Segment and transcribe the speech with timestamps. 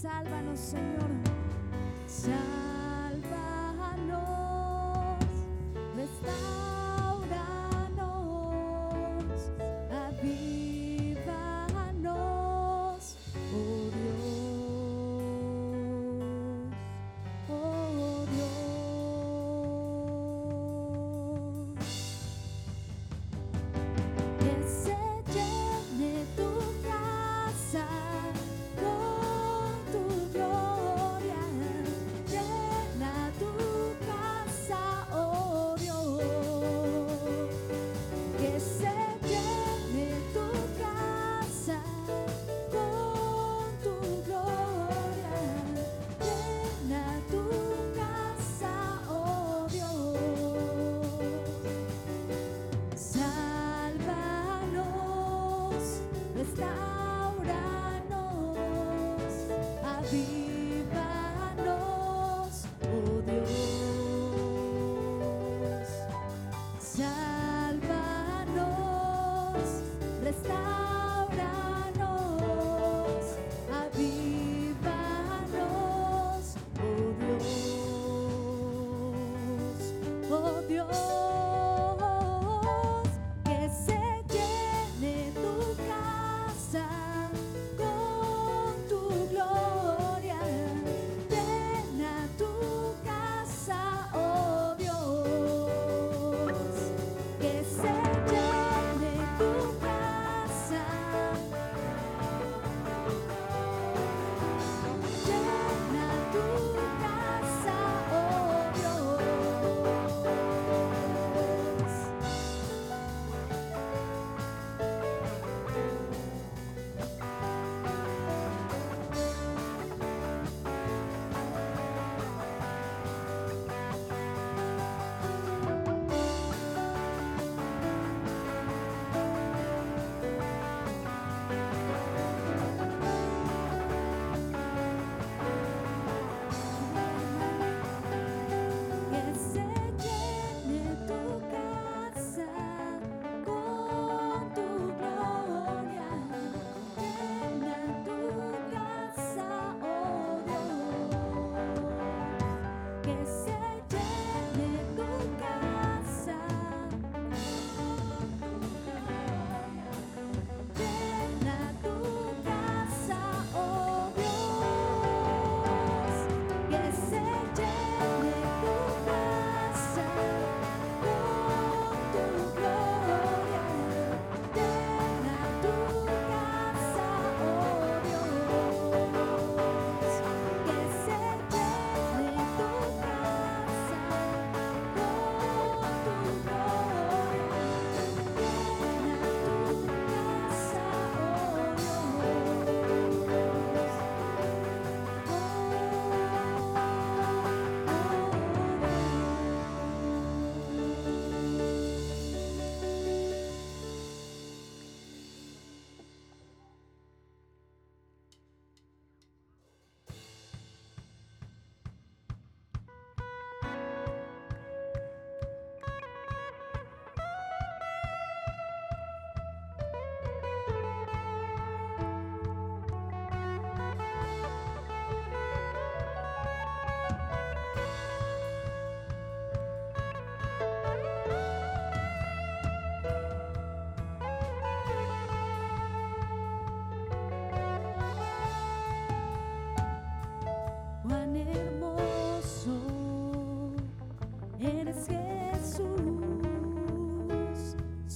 [0.00, 1.27] Sálvanos, Señor.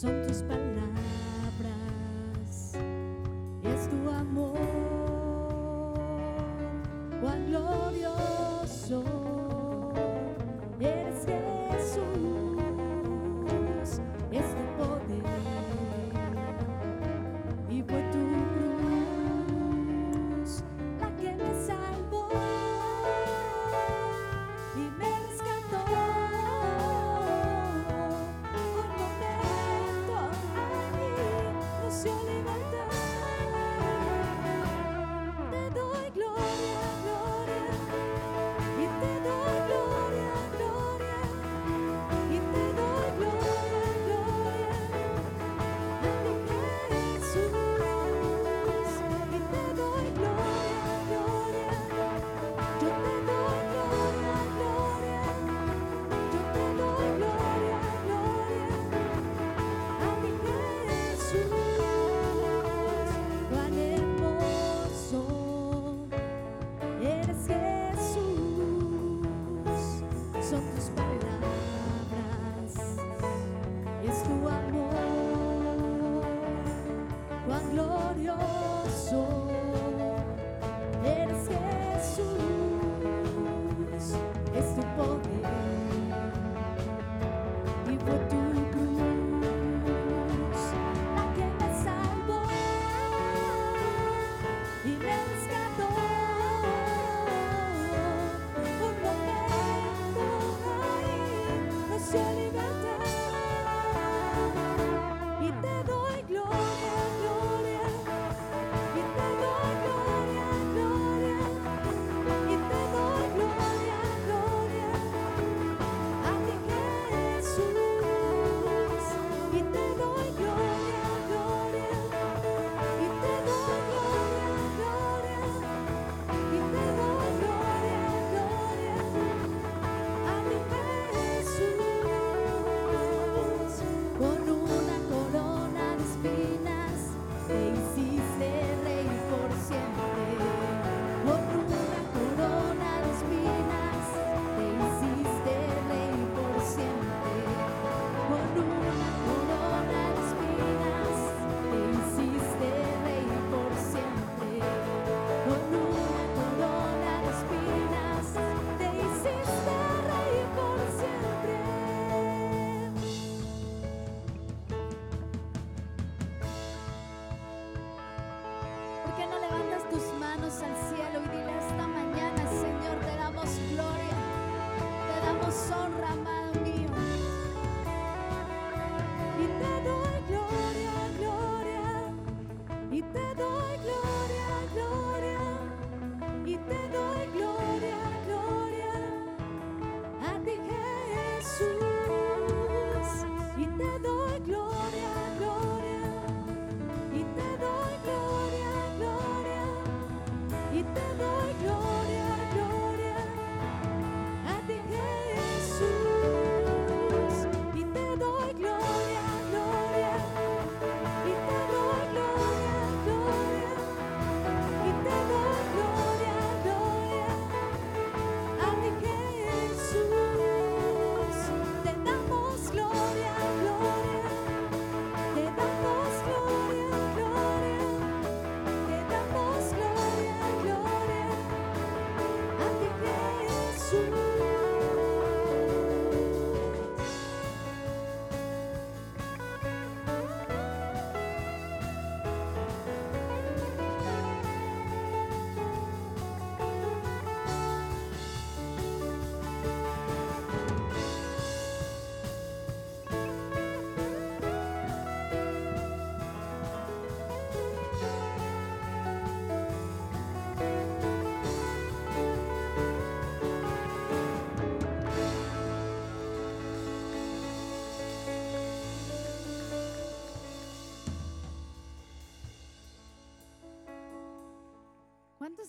[0.03, 0.73] son tus palabras,
[3.63, 4.59] es tu amor,
[7.21, 8.42] cuán glorioso.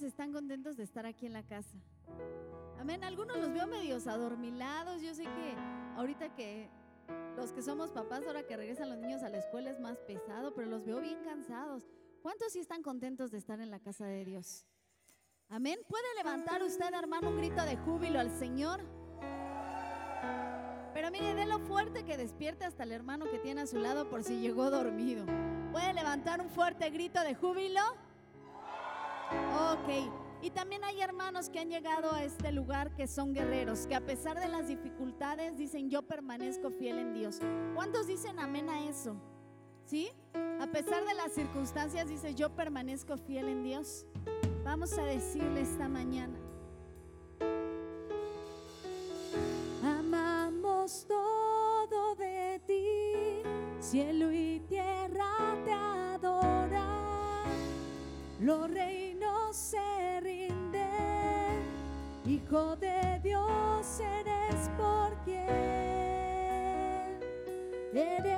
[0.04, 1.78] ¿Cuántos están contentos de estar aquí en la casa?
[2.78, 3.06] Amén.
[3.06, 5.02] Algunos los veo medios adormilados.
[5.02, 5.56] Yo sé que
[5.96, 6.70] ahorita que
[7.38, 10.54] los que somos papás, ahora que regresan los niños a la escuela es más pesado,
[10.54, 11.88] pero los veo bien cansados.
[12.22, 14.66] ¿Cuántos sí están contentos de estar en la casa de Dios?
[15.48, 15.80] Amén.
[15.88, 18.82] ¿Puede levantar usted, hermano, un grito de júbilo al Señor?
[20.94, 24.22] Pero mire, délo fuerte que despierte hasta el hermano que tiene a su lado por
[24.26, 25.26] si llegó dormido.
[25.72, 27.80] ¿Puede levantar un fuerte grito de júbilo?
[29.74, 29.90] Ok.
[30.44, 34.06] Y también hay hermanos que han llegado a este lugar que son guerreros, que a
[34.06, 37.40] pesar de las dificultades dicen yo permanezco fiel en Dios.
[37.74, 39.16] ¿Cuántos dicen amén a eso?
[39.86, 40.10] ¿Sí?
[40.60, 44.06] A pesar de las circunstancias dice yo permanezco fiel en Dios.
[44.64, 46.38] Vamos a decirle esta mañana.
[49.82, 53.50] Amamos todo de ti,
[53.80, 57.50] cielo y tierra te adoran,
[58.40, 58.93] los reinos
[67.96, 68.33] eres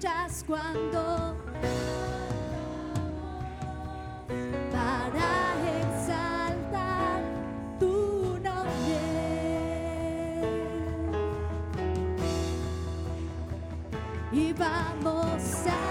[0.00, 1.36] escuchas cuando
[4.72, 7.22] para exaltar
[7.78, 9.00] tu nombre.
[14.32, 15.89] Y vamos a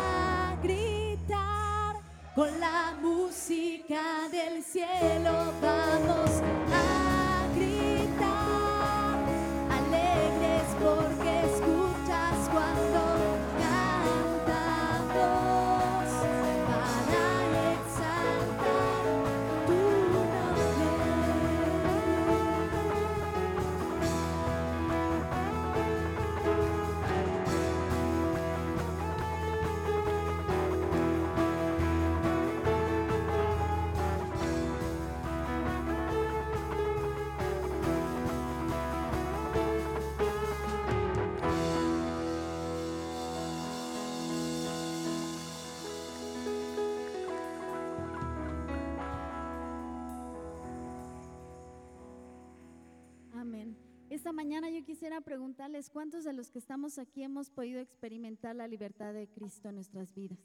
[54.29, 58.67] Esta mañana yo quisiera preguntarles cuántos de los que estamos aquí hemos podido experimentar la
[58.67, 60.37] libertad de Cristo en nuestras vidas.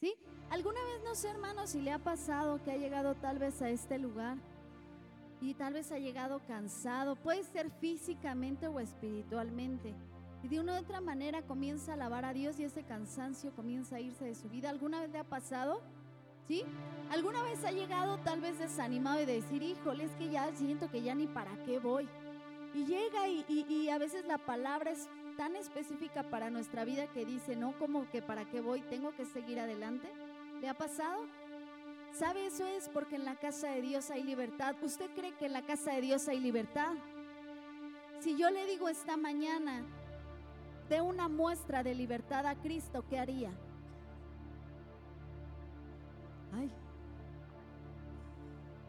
[0.00, 0.14] ¿Sí?
[0.48, 3.68] ¿Alguna vez no sé, hermano, si le ha pasado que ha llegado tal vez a
[3.68, 4.38] este lugar
[5.38, 9.94] y tal vez ha llegado cansado, puede ser físicamente o espiritualmente,
[10.42, 13.96] y de una u otra manera comienza a alabar a Dios y ese cansancio comienza
[13.96, 14.70] a irse de su vida?
[14.70, 15.82] ¿Alguna vez le ha pasado?
[16.48, 16.64] ¿Sí?
[17.10, 20.90] ¿Alguna vez ha llegado tal vez desanimado y de decir, híjole, es que ya siento
[20.90, 22.08] que ya ni para qué voy?
[22.74, 27.56] Y llega y, a veces la palabra es tan específica para nuestra vida que dice,
[27.56, 30.08] no, como que para qué voy, tengo que seguir adelante.
[30.60, 31.24] ¿Le ha pasado?
[32.12, 32.46] ¿Sabe?
[32.46, 34.76] Eso es porque en la casa de Dios hay libertad.
[34.82, 36.94] ¿Usted cree que en la casa de Dios hay libertad?
[38.20, 39.84] Si yo le digo esta mañana,
[40.90, 43.52] de una muestra de libertad a Cristo, ¿qué haría?
[46.52, 46.70] Ay.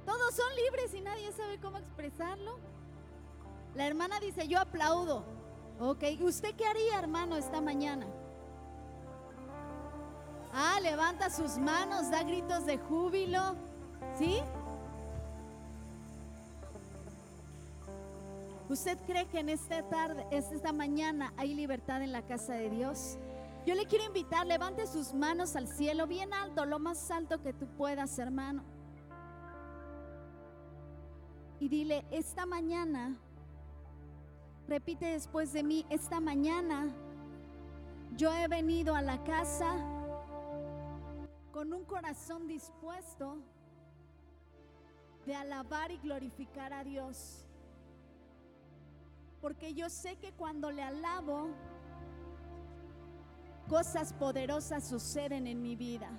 [0.04, 2.58] Todos son libres y nadie sabe cómo expresarlo.
[3.76, 5.24] La hermana dice, yo aplaudo.
[5.80, 8.06] Ok, ¿usted qué haría, hermano, esta mañana?
[10.54, 13.56] Ah, levanta sus manos, da gritos de júbilo.
[14.18, 14.42] ¿Sí?
[18.70, 23.18] ¿Usted cree que en esta tarde, esta mañana hay libertad en la casa de Dios?
[23.66, 27.54] Yo le quiero invitar, levante sus manos al cielo, bien alto, lo más alto que
[27.54, 28.64] tú puedas, hermano.
[31.60, 33.18] Y dile, esta mañana,
[34.68, 36.88] repite después de mí, esta mañana
[38.16, 39.76] yo he venido a la casa
[41.52, 43.38] con un corazón dispuesto
[45.26, 47.46] de alabar y glorificar a Dios.
[49.42, 51.50] Porque yo sé que cuando le alabo,
[53.68, 56.10] cosas poderosas suceden en mi vida.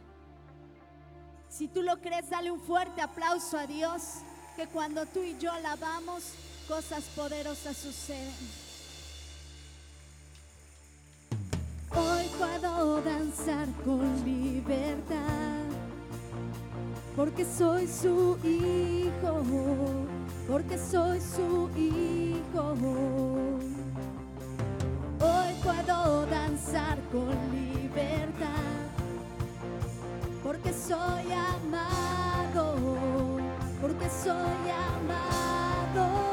[1.48, 4.20] Si tú lo crees, dale un fuerte aplauso a Dios,
[4.57, 6.35] que cuando tú y yo alabamos,
[6.68, 8.33] cosas poderosas suceden.
[11.94, 15.66] Hoy puedo danzar con libertad,
[17.14, 19.42] porque soy su hijo,
[20.48, 22.75] porque soy su hijo.
[25.20, 28.88] Hoy puedo danzar con libertad,
[30.42, 32.77] porque soy amado,
[33.81, 36.32] porque soy amado.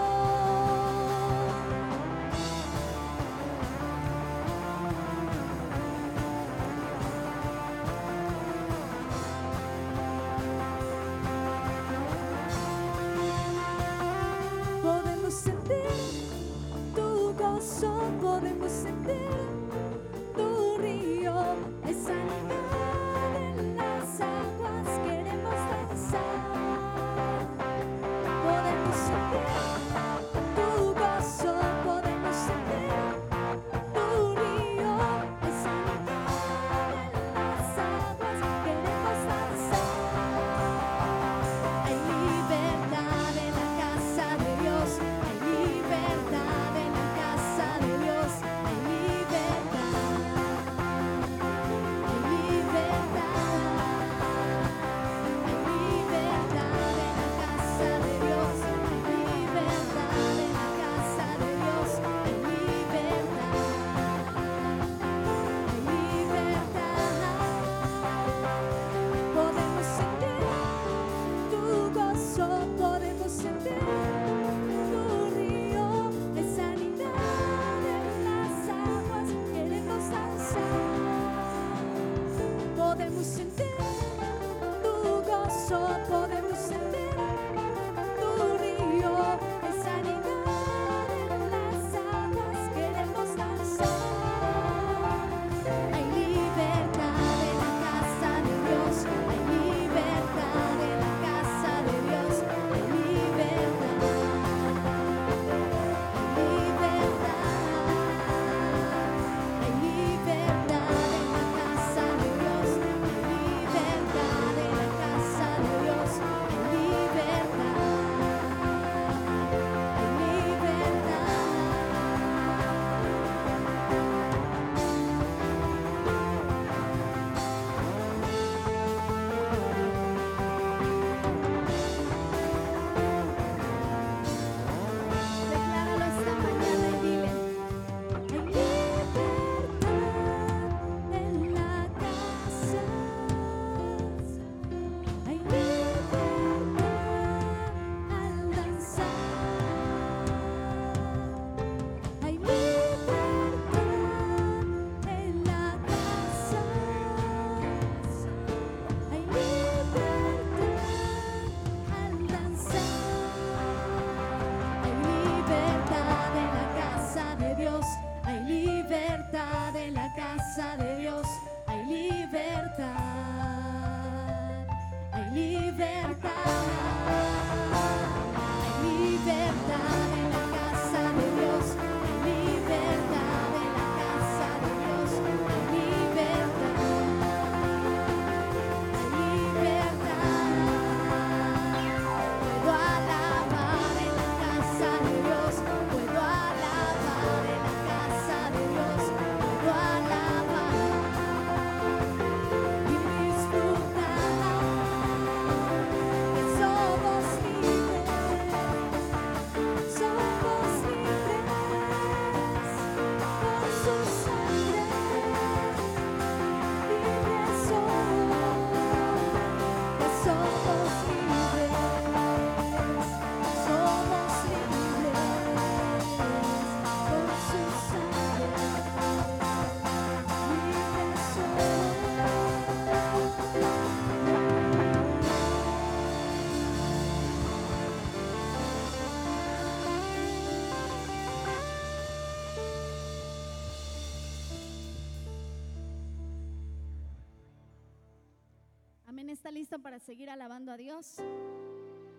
[249.40, 251.16] ¿Está listo para seguir alabando a Dios?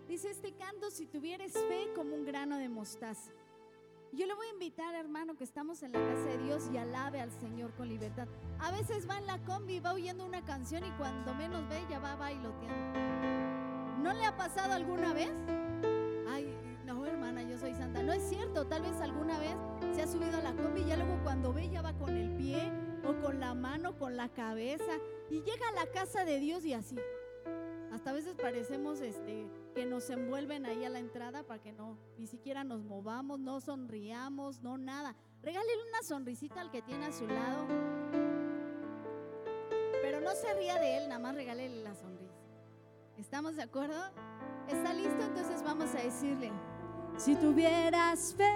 [0.07, 3.31] Dice este canto, si tuvieres fe como un grano de mostaza.
[4.11, 7.21] Yo le voy a invitar, hermano, que estamos en la casa de Dios y alabe
[7.21, 8.27] al Señor con libertad.
[8.57, 11.99] A veces va en la combi, va oyendo una canción y cuando menos ve ya
[11.99, 14.01] va bailoteando.
[14.01, 15.29] ¿No le ha pasado alguna vez?
[16.27, 16.51] Ay,
[16.87, 18.01] no, hermana, yo soy santa.
[18.01, 19.55] No es cierto, tal vez alguna vez
[19.93, 22.35] se ha subido a la combi y ya luego cuando ve ya va con el
[22.35, 22.71] pie
[23.05, 24.97] o con la mano, con la cabeza
[25.31, 26.97] y llega a la casa de Dios y así.
[27.91, 31.97] Hasta a veces parecemos este, que nos envuelven ahí a la entrada para que no,
[32.17, 35.15] ni siquiera nos movamos, no sonriamos, no nada.
[35.41, 37.65] Regálele una sonrisita al que tiene a su lado.
[40.01, 42.35] Pero no se ría de él, nada más regálele la sonrisa.
[43.17, 44.01] ¿Estamos de acuerdo?
[44.67, 45.23] ¿Está listo?
[45.23, 46.51] Entonces vamos a decirle.
[47.17, 48.49] Si tuvieras fe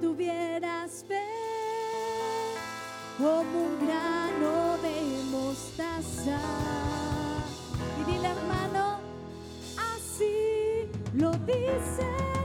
[0.00, 1.20] tuvieras fe
[3.18, 6.40] como un grano de mostaza,
[8.00, 8.98] y dile hermano,
[9.76, 12.39] así lo dice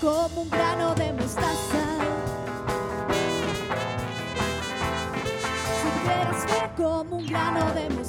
[0.00, 1.82] como un grano de mostaza.
[5.80, 8.03] Si tuvieras fe como un grano de mostaza.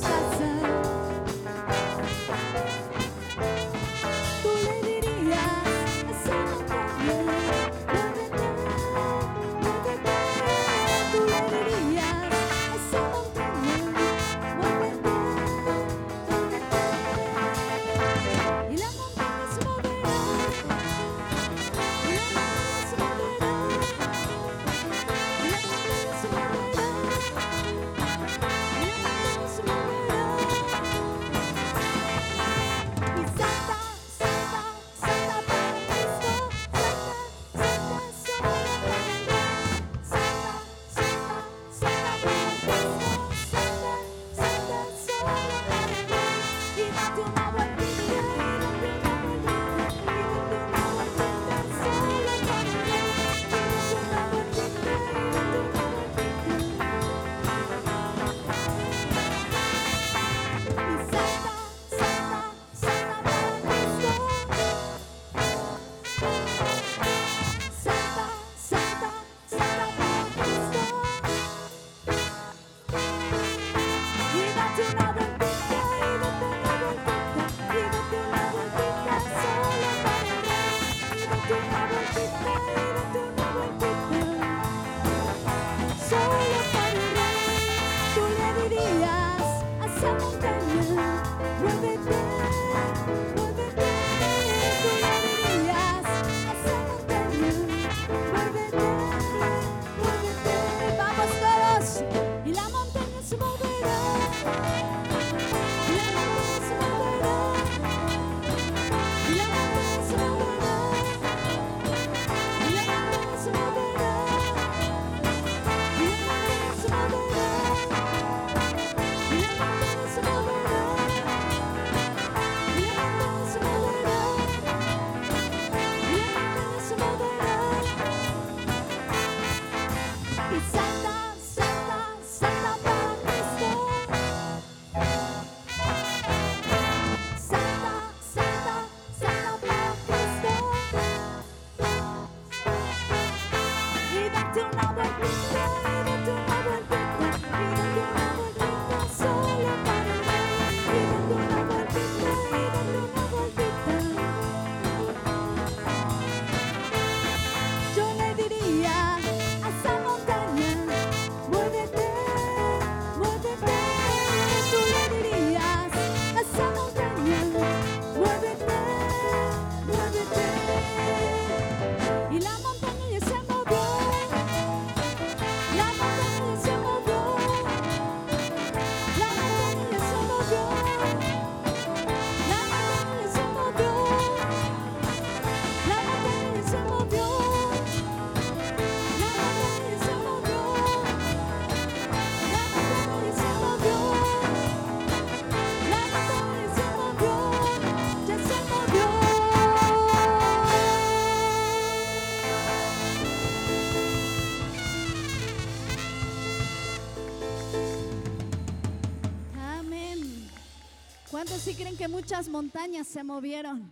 [211.66, 213.92] ¿Sí creen que muchas montañas se movieron?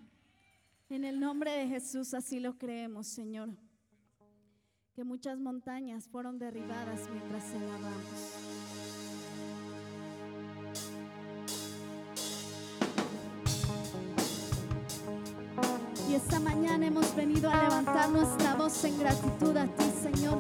[0.92, 3.50] En el nombre de Jesús así lo creemos, Señor.
[4.94, 8.20] Que muchas montañas fueron derribadas mientras alabamos.
[16.08, 20.38] Y esta mañana hemos venido a levantar nuestra voz en gratitud a ti, Señor.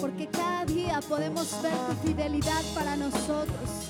[0.00, 3.83] Porque cada día podemos ver tu fidelidad para nosotros.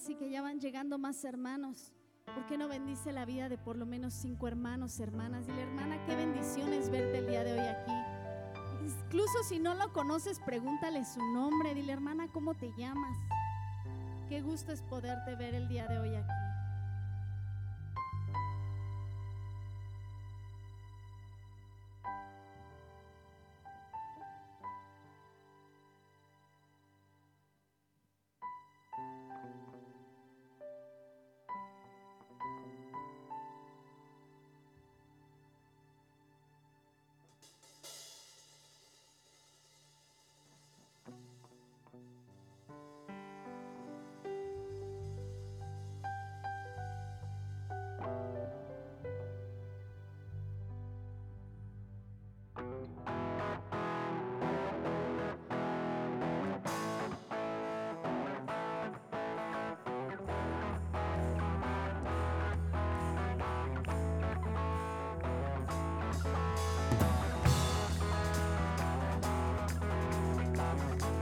[0.00, 1.92] así que ya van llegando más hermanos.
[2.24, 5.46] ¿Por qué no bendice la vida de por lo menos cinco hermanos, hermanas?
[5.46, 7.92] Dile, hermana, qué bendición es verte el día de hoy aquí.
[8.82, 11.74] Incluso si no lo conoces, pregúntale su nombre.
[11.74, 13.14] Dile, hermana, ¿cómo te llamas?
[14.30, 16.49] Qué gusto es poderte ver el día de hoy aquí.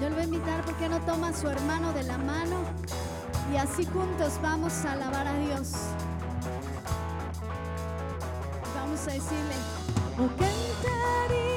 [0.09, 2.57] Él a invitar, ¿por qué no toma a su hermano de la mano?
[3.53, 5.71] Y así juntos vamos a alabar a Dios.
[8.75, 9.55] Vamos a decirle.
[10.19, 11.48] Oh,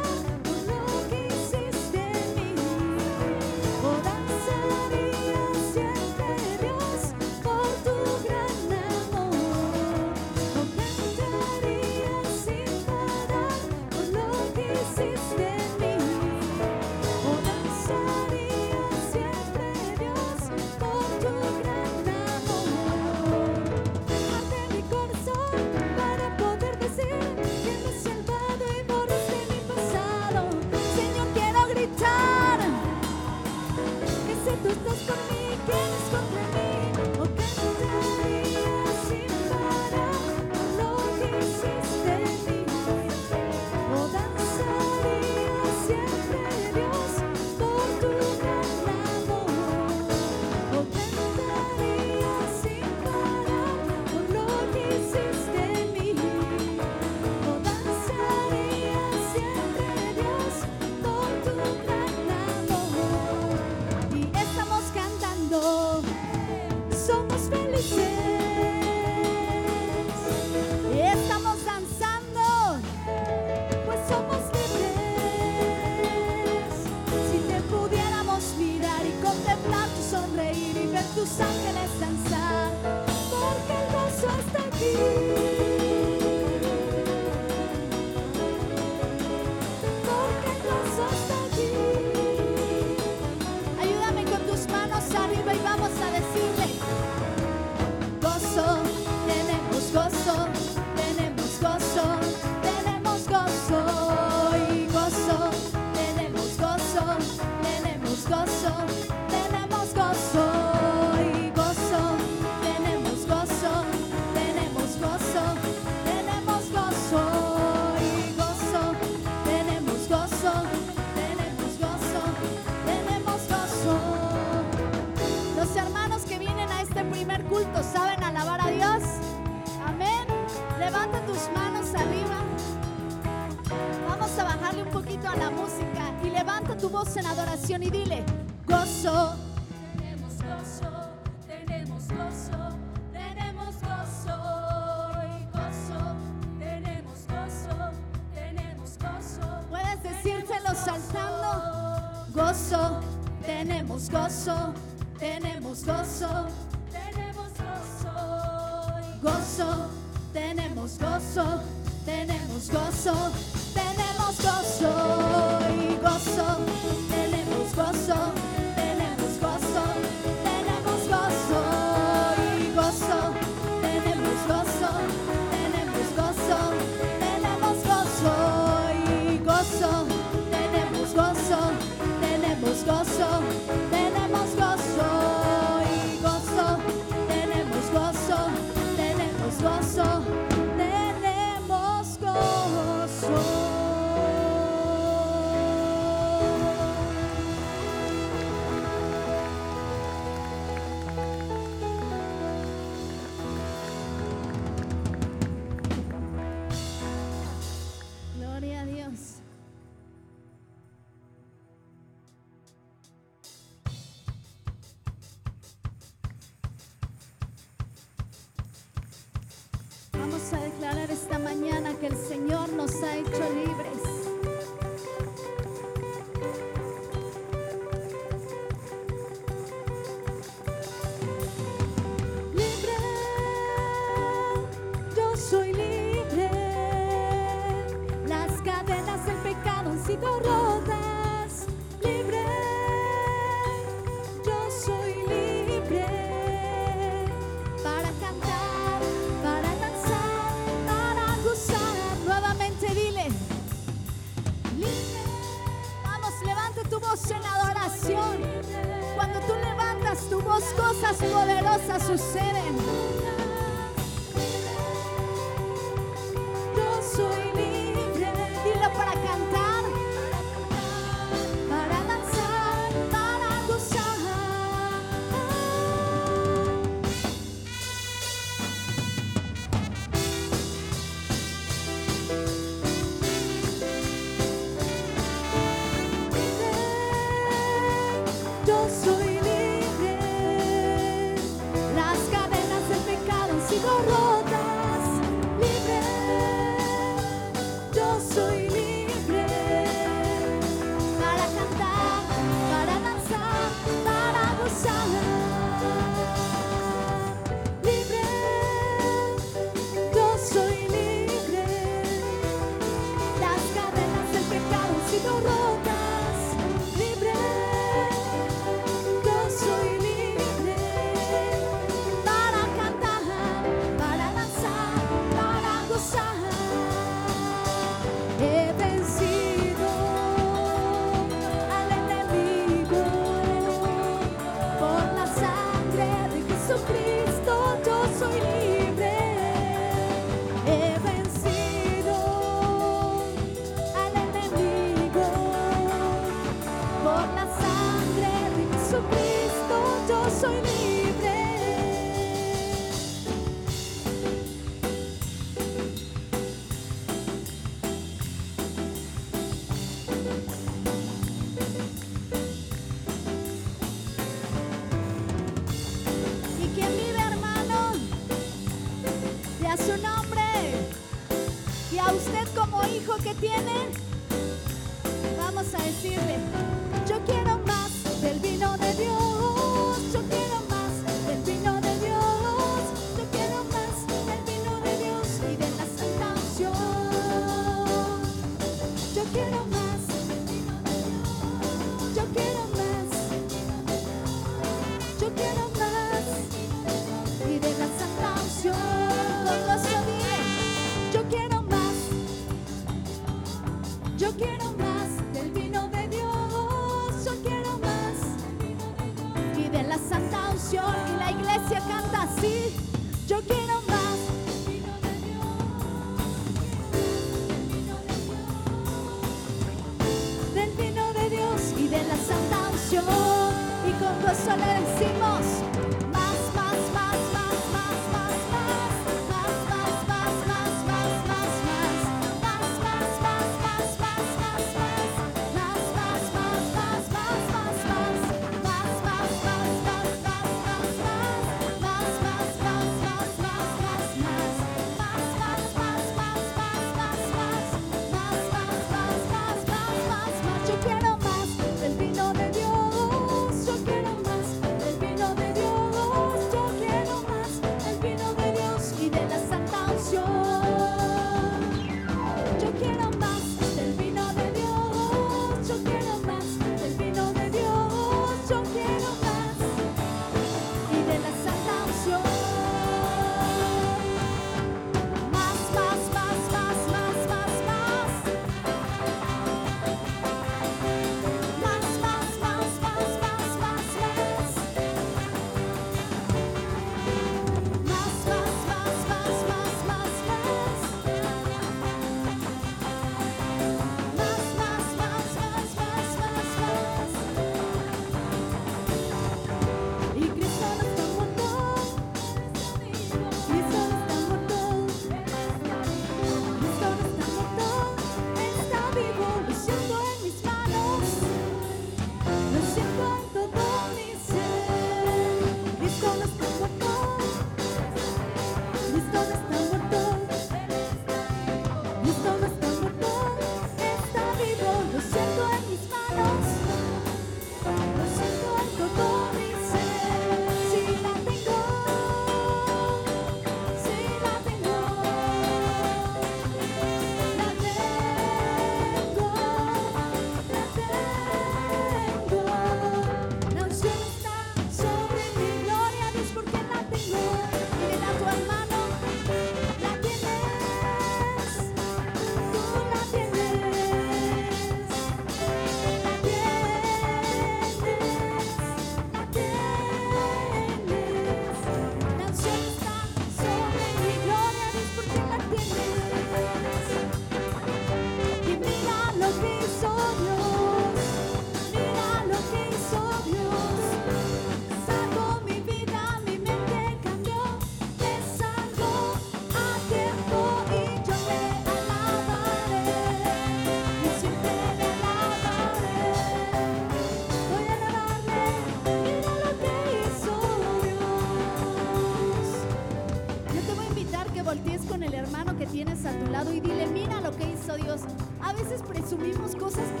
[599.55, 600.00] cosas que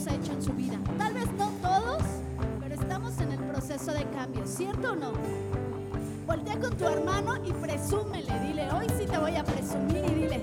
[0.00, 0.78] Dios ha hecho en su vida.
[0.96, 2.02] Tal vez no todos,
[2.58, 5.12] pero estamos en el proceso de cambio, ¿cierto o no?
[6.26, 10.42] Voltea con tu hermano y presúmele, dile, hoy sí te voy a presumir y dile,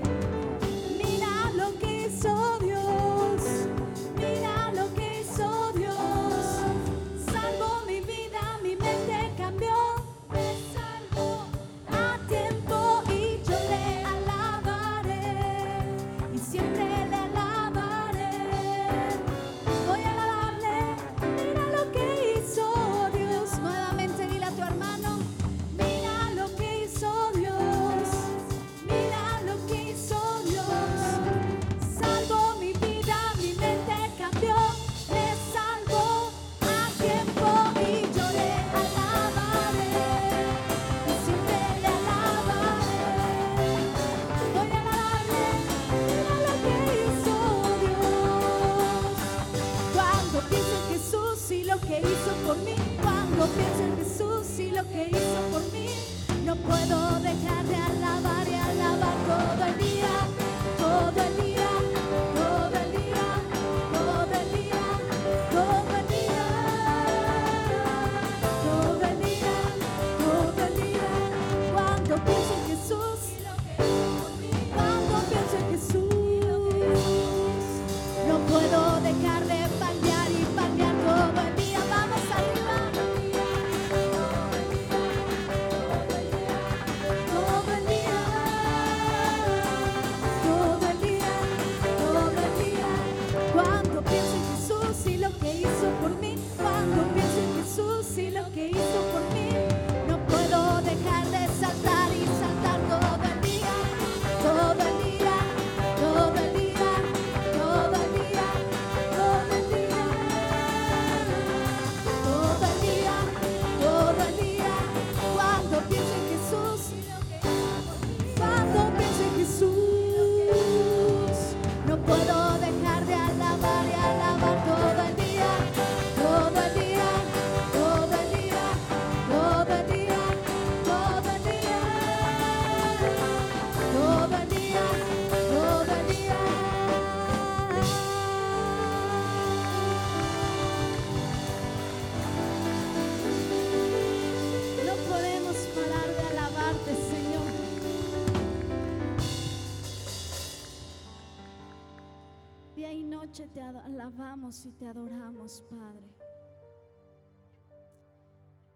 [154.38, 156.08] y te adoramos, Padre.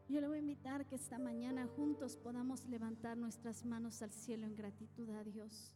[0.09, 4.47] Yo le voy a invitar que esta mañana juntos podamos levantar nuestras manos al cielo
[4.47, 5.73] en gratitud a Dios.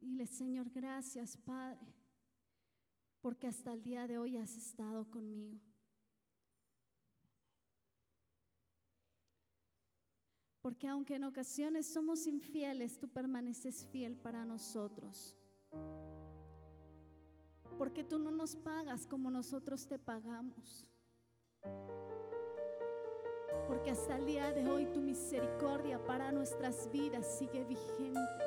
[0.00, 1.94] Dile, Señor, gracias, Padre,
[3.20, 5.60] porque hasta el día de hoy has estado conmigo.
[10.60, 15.36] Porque aunque en ocasiones somos infieles, tú permaneces fiel para nosotros
[17.78, 20.86] porque tú no nos pagas como nosotros te pagamos.
[23.68, 28.45] Porque hasta el día de hoy tu misericordia para nuestras vidas sigue vigente.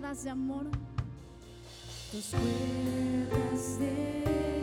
[0.00, 0.66] cuerdas de amor,
[2.10, 4.59] tus cuerdas de amor.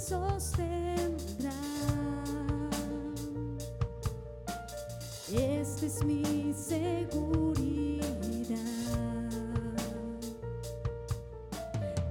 [0.00, 1.54] Sostendrán.
[5.32, 8.00] Esta es mi seguridad.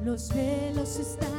[0.04, 1.39] Los velos están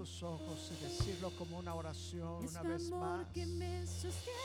[0.00, 3.26] tus ojos y decirlo como una oración Es una vez más.
[3.34, 4.38] que me sostiene.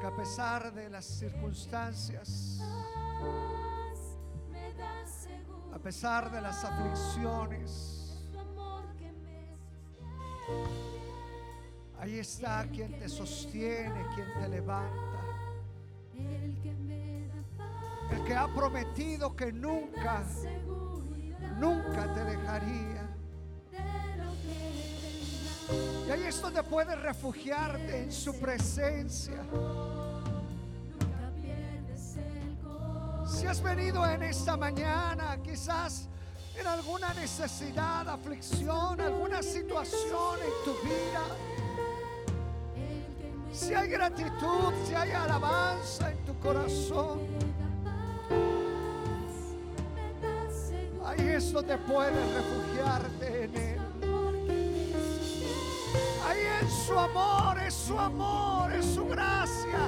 [0.00, 2.58] Que a pesar de las circunstancias,
[5.72, 8.24] a pesar de las aflicciones,
[12.00, 15.15] ahí está quien te sostiene, quien te levanta.
[18.36, 20.22] Ha prometido que nunca,
[21.58, 23.08] nunca te dejaría.
[26.06, 29.42] Y ahí es donde puedes refugiarte en su presencia.
[33.26, 36.08] Si has venido en esta mañana, quizás
[36.58, 41.22] en alguna necesidad, aflicción, alguna situación en tu vida,
[43.52, 47.25] si hay gratitud, si hay alabanza en tu corazón,
[51.36, 53.80] Cristo te puedes refugiarte en Él.
[56.26, 59.80] Ahí es su amor, es su amor, es su gracia,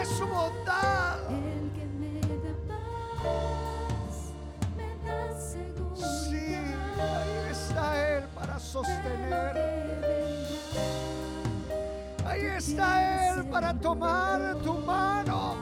[0.00, 1.18] es su bondad.
[5.94, 6.56] Sí,
[6.96, 9.58] ahí está Él para sostener.
[12.24, 15.56] Ahí está Él para tomar tu mano.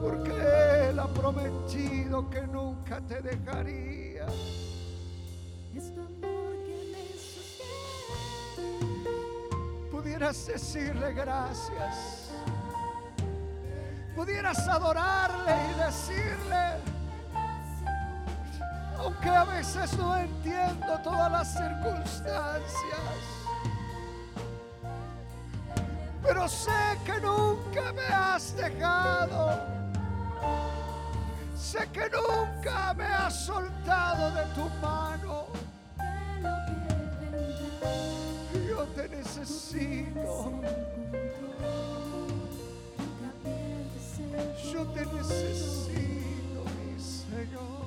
[0.00, 4.26] Porque Él ha prometido que nunca te dejaría.
[5.76, 8.70] Es tu amor que me sostiene.
[9.90, 12.30] Pudieras decirle gracias.
[14.16, 16.80] Pudieras adorarle y decirle,
[18.98, 22.64] aunque a veces no entiendo todas las circunstancias,
[26.22, 29.79] pero sé que nunca me has dejado.
[31.60, 35.46] Sé que nunca me has soltado de tu mano.
[38.66, 40.50] Yo te necesito.
[44.72, 47.79] Yo te necesito, mi Señor.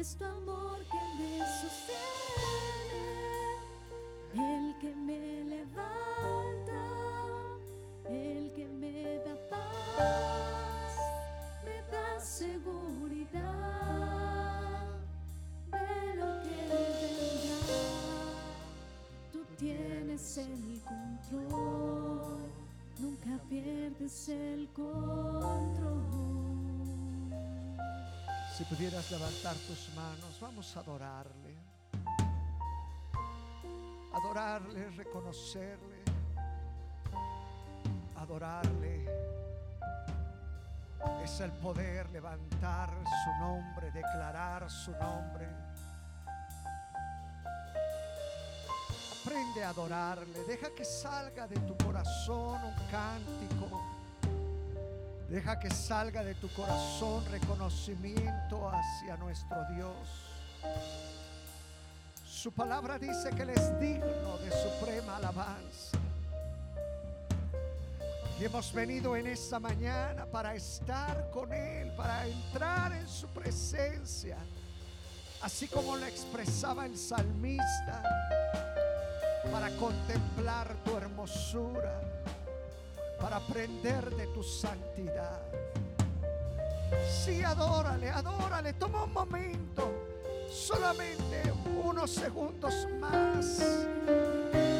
[0.00, 3.02] Es tu amor que me sostiene,
[4.32, 6.82] el que me levanta,
[8.08, 10.96] el que me da paz,
[11.66, 13.42] me da seguridad
[15.70, 17.60] de lo que vendrá.
[19.30, 22.38] Tú tienes el control,
[22.98, 26.49] nunca pierdes el control.
[28.60, 31.56] Si pudieras levantar tus manos, vamos a adorarle.
[34.12, 36.02] Adorarle, reconocerle.
[38.16, 39.06] Adorarle.
[41.24, 42.90] Es el poder levantar
[43.24, 45.48] su nombre, declarar su nombre.
[49.22, 50.44] Aprende a adorarle.
[50.44, 53.99] Deja que salga de tu corazón un cántico.
[55.30, 59.94] Deja que salga de tu corazón reconocimiento hacia nuestro Dios.
[62.26, 65.98] Su palabra dice que Él es digno de suprema alabanza.
[68.40, 74.36] Y hemos venido en esta mañana para estar con Él, para entrar en su presencia,
[75.42, 78.02] así como lo expresaba el salmista,
[79.52, 82.19] para contemplar tu hermosura
[83.20, 85.42] para aprender de tu santidad.
[87.24, 88.72] Sí, adórale, adórale.
[88.74, 89.92] Toma un momento,
[90.50, 91.52] solamente
[91.84, 93.62] unos segundos más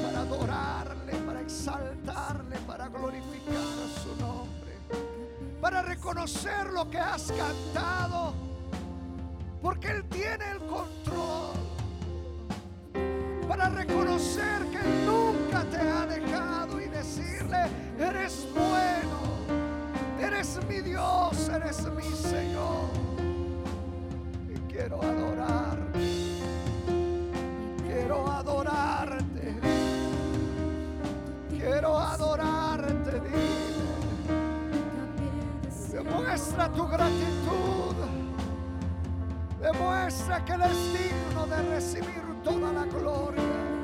[0.02, 4.72] para adorarle, para exaltarle, para glorificar su nombre,
[5.60, 8.32] para reconocer lo que has cantado,
[9.62, 11.54] porque Él tiene el control,
[13.46, 16.59] para reconocer que nunca te ha dejado
[17.10, 17.66] decirle,
[17.98, 19.18] eres bueno,
[20.20, 22.90] eres mi Dios, eres mi Señor.
[24.48, 25.98] Y quiero adorarte,
[27.86, 29.54] quiero adorarte,
[31.50, 33.80] quiero adorarte, dile.
[35.92, 37.96] Demuestra tu gratitud.
[39.60, 43.79] Demuestra que Él es digno de recibir toda la gloria.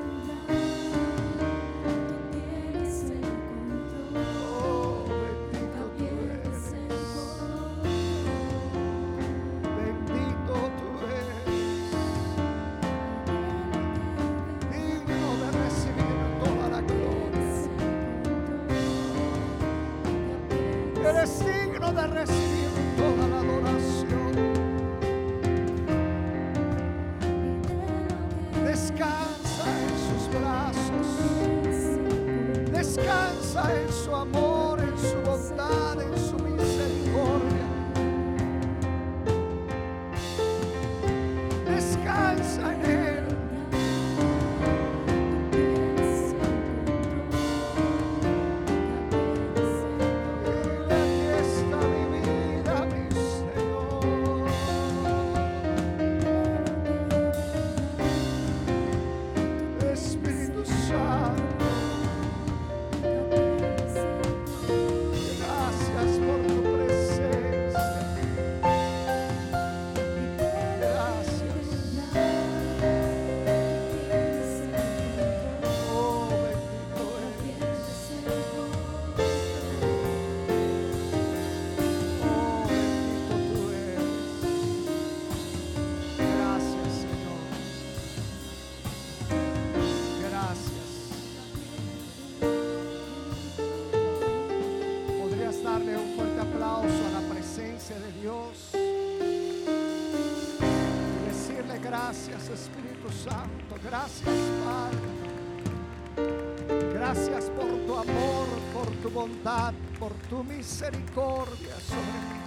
[109.99, 112.39] Por tu misericordia sobre mi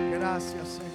[0.00, 0.18] vida.
[0.18, 0.89] Gracias, Señor.